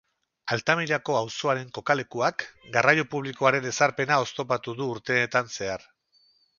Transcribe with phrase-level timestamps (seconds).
[0.53, 2.47] Altamirako auzoaren kokalekuak,
[2.79, 5.91] garraio publikoaren ezarpena oztopatu du urteetan zehar.